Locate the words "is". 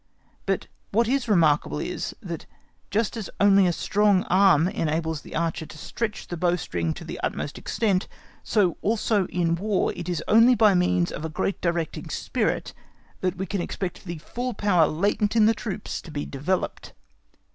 1.07-1.29, 1.77-2.15, 10.09-10.23